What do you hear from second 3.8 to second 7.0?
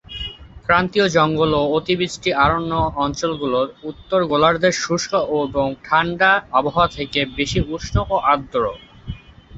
উত্তর গোলার্ধের শুষ্ক ও ঠাণ্ডা আবহাওয়া